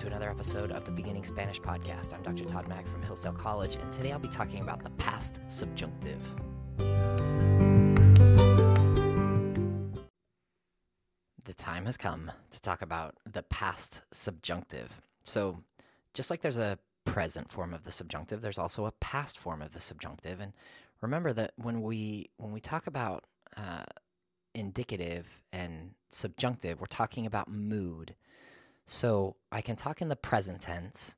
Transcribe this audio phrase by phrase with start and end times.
[0.00, 2.14] to another episode of the Beginning Spanish Podcast.
[2.14, 2.46] I'm Dr.
[2.46, 6.22] Todd Mack from Hillsdale College, and today I'll be talking about the past subjunctive.
[11.44, 14.90] The time has come to talk about the past subjunctive.
[15.24, 15.58] So,
[16.14, 19.74] just like there's a present form of the subjunctive, there's also a past form of
[19.74, 20.40] the subjunctive.
[20.40, 20.54] And
[21.02, 23.24] remember that when we when we talk about
[23.54, 23.84] uh,
[24.54, 28.14] indicative and subjunctive, we're talking about mood.
[28.90, 31.14] So I can talk in the present tense,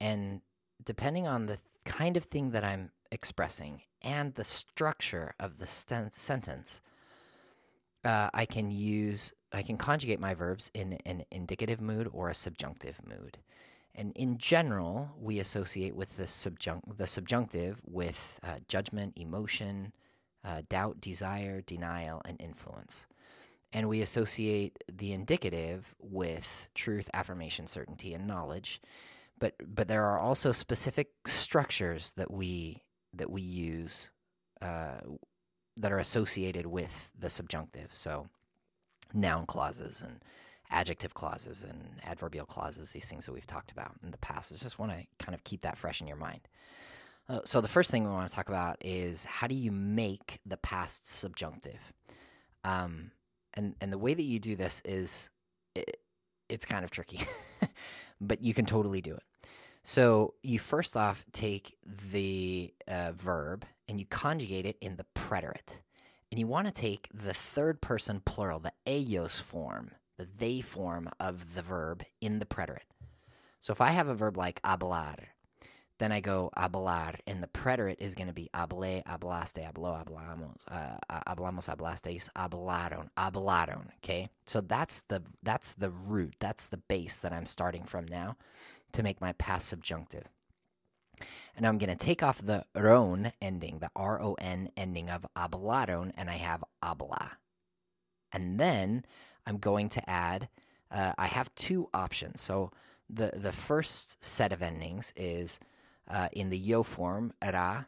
[0.00, 0.40] and
[0.82, 6.14] depending on the kind of thing that I'm expressing and the structure of the st-
[6.14, 6.80] sentence,
[8.06, 12.34] uh, I can use, I can conjugate my verbs in an indicative mood or a
[12.34, 13.36] subjunctive mood.
[13.94, 19.92] And in general, we associate with the, subjunct, the subjunctive with uh, judgment, emotion,
[20.42, 23.06] uh, doubt, desire, denial, and influence
[23.72, 28.80] and we associate the indicative with truth, affirmation, certainty, and knowledge.
[29.38, 32.82] But but there are also specific structures that we
[33.14, 34.10] that we use
[34.60, 35.00] uh,
[35.76, 37.92] that are associated with the subjunctive.
[37.92, 38.28] So
[39.14, 40.22] noun clauses and
[40.70, 44.52] adjective clauses and adverbial clauses, these things that we've talked about in the past.
[44.52, 46.42] I just want to kind of keep that fresh in your mind.
[47.28, 50.40] Uh, so the first thing we want to talk about is how do you make
[50.44, 51.92] the past subjunctive?
[52.64, 53.12] Um,
[53.54, 55.30] and and the way that you do this is
[55.74, 55.98] it,
[56.48, 57.20] it's kind of tricky
[58.20, 59.22] but you can totally do it.
[59.82, 65.82] So you first off take the uh, verb and you conjugate it in the preterite
[66.30, 71.08] and you want to take the third person plural the ellos form the they form
[71.18, 72.84] of the verb in the preterite.
[73.60, 75.16] So if i have a verb like hablar
[76.00, 80.56] then I go hablar, and the preterite is going to be hablé, hablaste, habló, hablamos,
[80.66, 80.96] uh,
[81.28, 83.88] hablamos, hablasteis, hablaron, hablaron.
[83.98, 88.36] Okay, so that's the that's the root, that's the base that I'm starting from now
[88.92, 90.24] to make my past subjunctive.
[91.54, 95.26] And I'm going to take off the ron ending, the R O N ending of
[95.36, 97.32] hablaron, and I have habla.
[98.32, 99.04] And then
[99.46, 100.48] I'm going to add.
[100.90, 102.40] Uh, I have two options.
[102.40, 102.70] So
[103.10, 105.60] the the first set of endings is
[106.10, 107.84] uh, in the yo form, ra,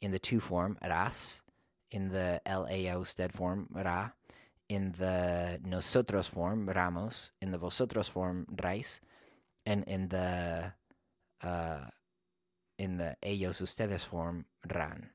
[0.00, 1.42] in the tu form, ras,
[1.90, 4.10] in the ella usted form, ra,
[4.68, 9.00] in the nosotros form, ramos, in the vosotros form, rais,
[9.66, 10.72] and in the
[11.42, 11.84] uh,
[12.78, 15.10] in the ellos ustedes form, ran.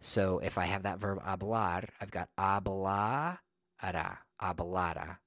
[0.00, 3.38] So if I have that verb hablar, I've got hablara,
[3.82, 5.18] hablara,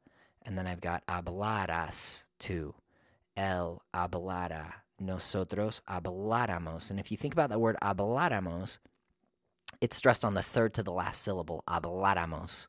[0.44, 2.76] and then I've got hablaras too,
[3.36, 6.90] el hablara, nosotros habláramos.
[6.90, 8.80] And if you think about the word habláramos,
[9.82, 12.68] it's stressed on the third to the last syllable, habláramos.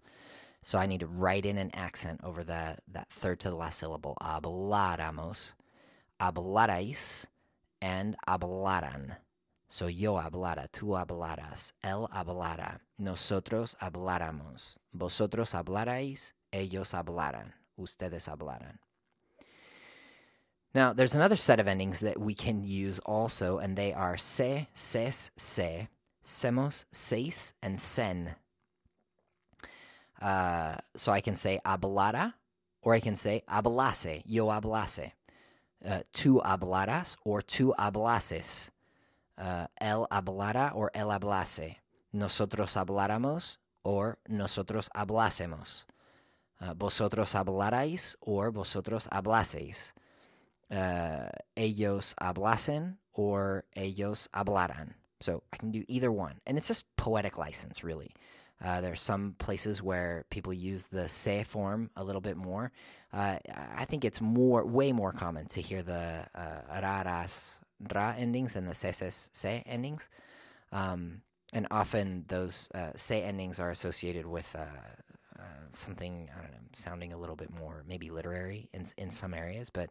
[0.63, 3.79] So I need to write in an accent over the, that third to the last
[3.79, 5.53] syllable, habláramos,
[6.21, 7.27] hablarais,
[7.81, 9.17] and hablaran.
[9.69, 18.79] So yo hablara, tú hablaras, él hablara, nosotros habláramos, vosotros hablarais, ellos hablaran, ustedes hablaran.
[20.75, 24.69] Now, there's another set of endings that we can use also, and they are se,
[24.75, 25.89] ses, se,
[26.23, 28.35] semos, seis, and sen.
[30.21, 32.35] Uh, so I can say hablara,
[32.83, 35.13] or I can say hablase, yo hablase.
[35.85, 38.71] Uh, tú hablaras, or tú hablases.
[39.39, 41.77] Uh, él hablara, or él hablase.
[42.13, 45.87] Nosotros habláramos, or nosotros hablásemos.
[46.61, 49.95] Uh, vosotros hablarais, or vosotros hablaseis
[50.71, 54.95] uh, ellos hablasen or ellos hablaran.
[55.21, 56.41] So I can do either one.
[56.47, 58.15] And it's just poetic license, really.
[58.65, 62.73] Uh, there are some places where people use the se form a little bit more.
[63.13, 63.37] Uh,
[63.77, 67.61] I think it's more, way more common to hear the uh, raras,
[67.93, 70.09] ra endings and the seses, se endings.
[70.73, 74.67] Um, and often those uh, se endings are associated with uh,
[75.39, 79.35] uh, something, I don't know, sounding a little bit more maybe literary in, in some
[79.35, 79.71] areas.
[79.71, 79.91] But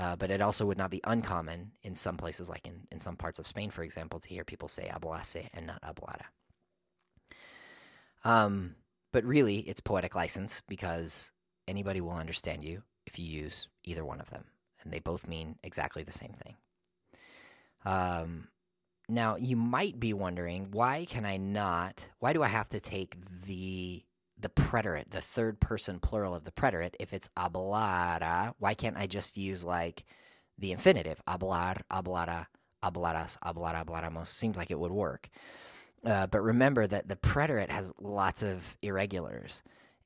[0.00, 3.16] uh, but it also would not be uncommon in some places, like in, in some
[3.16, 6.24] parts of Spain, for example, to hear people say hablase and not hablara.
[8.24, 8.76] Um,
[9.12, 11.32] but really, it's poetic license because
[11.68, 14.44] anybody will understand you if you use either one of them,
[14.82, 16.56] and they both mean exactly the same thing.
[17.84, 18.48] Um,
[19.06, 23.18] now, you might be wondering why can I not, why do I have to take
[23.44, 24.02] the
[24.40, 29.06] the preterite, the third person plural of the preterite, if it's hablara, why can't I
[29.06, 30.04] just use like
[30.58, 31.20] the infinitive?
[31.26, 32.46] Hablar, hablara,
[32.82, 34.28] hablaras, hablara, hablaramos.
[34.28, 35.28] Seems like it would work.
[36.04, 39.62] Uh, but remember that the preterite has lots of irregulars.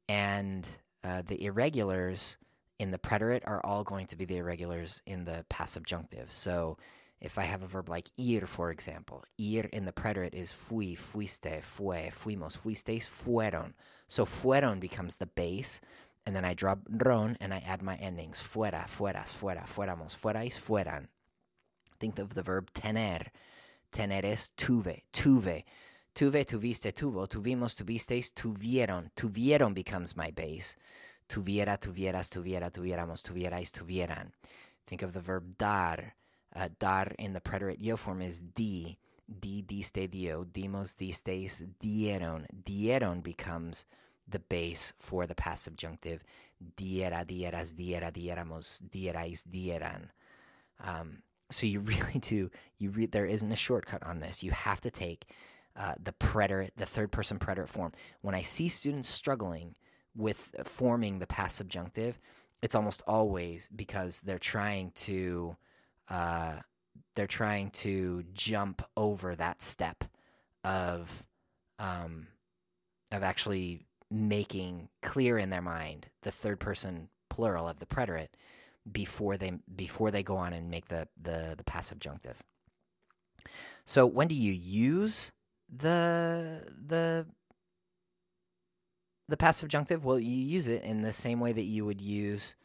[0.09, 0.67] And
[1.03, 2.37] uh, the irregulars
[2.79, 6.31] in the preterite are all going to be the irregulars in the past subjunctive.
[6.31, 6.77] So
[7.21, 10.95] if I have a verb like ir, for example, ir in the preterite is fui,
[10.95, 13.73] fuiste, fue, fuimos, fuisteis, fueron.
[14.09, 15.81] So fueron becomes the base,
[16.27, 18.41] and then I drop ron and I add my endings.
[18.41, 21.09] Fuera, fueras, fuera, fuéramos, fuerais, fueran.
[21.99, 23.31] Think of the verb tener.
[23.93, 25.65] Tener es tuve, tuve.
[26.15, 29.11] Tuve, tuviste, tuvo, tuvimos, tuvisteis, tuvieron.
[29.17, 30.77] Tuvieron becomes my base.
[31.29, 34.33] Tuviera, tuvieras, tuviera, tuviéramos, tuvierais, tuvieran.
[34.87, 36.15] Think of the verb dar.
[36.55, 38.99] Uh, dar in the preterite yo form is di.
[39.41, 40.45] Di, diste, dio.
[40.45, 42.47] Dimos, disteis, dieron.
[42.65, 43.87] Dieron becomes
[44.29, 46.23] the base for the past subjunctive.
[46.77, 50.11] Diera, dieras, diera, dieramos, dierais, dieran.
[50.83, 52.51] Um, so you really do.
[52.79, 54.43] You re- there isn't a shortcut on this.
[54.43, 55.27] You have to take
[55.77, 57.93] uh, the preterite, the third person preterite form.
[58.21, 59.75] When I see students struggling
[60.17, 62.19] with forming the past subjunctive,
[62.63, 65.57] it's almost always because they're trying to
[66.09, 66.59] uh,
[67.15, 70.05] they're trying to jump over that step
[70.65, 71.25] of
[71.79, 72.29] um,
[73.13, 78.31] of actually making clear in their mind the third person plural of the preterite
[78.91, 82.43] before they before they go on and make the the, the past subjunctive.
[83.85, 85.33] So when do you use
[85.75, 87.27] the the
[89.29, 90.05] the past subjunctive?
[90.05, 92.57] Well, you use it in the same way that you would use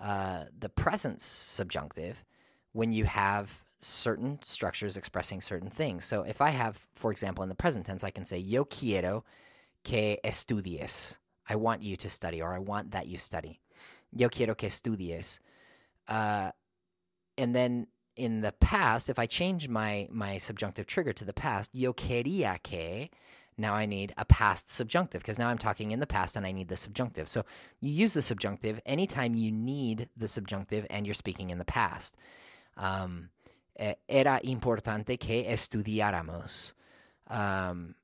[0.00, 2.24] uh, the present subjunctive
[2.72, 6.04] when you have certain structures expressing certain things.
[6.04, 9.24] So if I have, for example, in the present tense, I can say yo quiero
[9.84, 11.18] que estudies.
[11.48, 13.60] I want you to study, or I want that you study.
[14.14, 15.40] Yo quiero que estudies.
[16.06, 16.52] Uh,
[17.36, 21.70] and then in the past, if I change my my subjunctive trigger to the past,
[21.72, 23.08] yo quería que,
[23.58, 26.52] now I need a past subjunctive because now I'm talking in the past and I
[26.52, 27.28] need the subjunctive.
[27.28, 27.44] So
[27.80, 32.16] you use the subjunctive anytime you need the subjunctive and you're speaking in the past.
[32.76, 33.30] Um,
[34.08, 36.74] era importante que estudiáramos.
[37.28, 37.94] Um,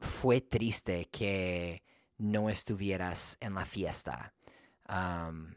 [0.00, 1.82] fue triste que
[2.18, 4.32] no estuvieras en la fiesta.
[4.88, 5.54] Um,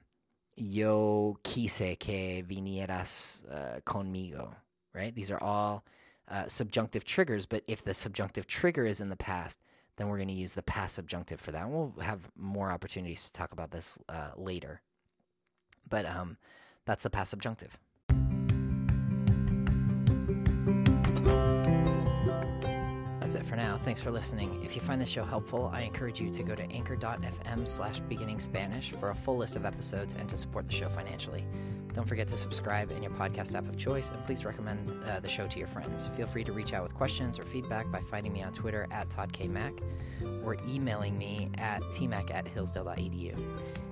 [0.55, 4.55] yo quise que vinieras uh, conmigo,
[4.93, 5.13] right?
[5.13, 5.83] These are all
[6.29, 9.59] uh, subjunctive triggers, but if the subjunctive trigger is in the past,
[9.97, 11.63] then we're going to use the past subjunctive for that.
[11.63, 14.81] And we'll have more opportunities to talk about this uh, later.
[15.87, 16.37] But um,
[16.85, 17.77] that's the past subjunctive.
[23.35, 23.77] It for now.
[23.77, 24.63] Thanks for listening.
[24.63, 28.39] If you find this show helpful, I encourage you to go to anchor.fm slash beginning
[28.39, 31.45] Spanish for a full list of episodes and to support the show financially.
[31.93, 35.29] Don't forget to subscribe in your podcast app of choice and please recommend uh, the
[35.29, 36.07] show to your friends.
[36.09, 39.09] Feel free to reach out with questions or feedback by finding me on Twitter at
[39.09, 39.81] ToddKMac
[40.43, 43.33] or emailing me at tmac at hillsdale.edu.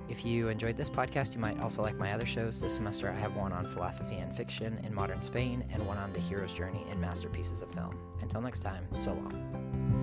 [0.08, 2.60] If you enjoyed this podcast, you might also like my other shows.
[2.60, 6.12] This semester, I have one on philosophy and fiction in modern Spain and one on
[6.12, 7.98] the hero's journey in masterpieces of film.
[8.20, 9.33] Until next time, so long.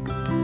[0.05, 0.40] Bye.